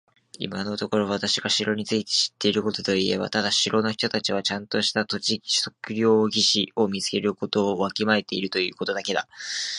[0.39, 9.27] 今のところ私が城について知っていることといえば、ただ城の人たちはちゃんとした土地測量技師を見つけ出すことをわきまえているということだけだ。